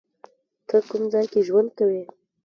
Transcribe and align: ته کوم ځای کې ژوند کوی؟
ته 0.67 0.77
کوم 0.89 1.03
ځای 1.13 1.25
کې 1.31 1.39
ژوند 1.47 1.69
کوی؟ 1.77 2.03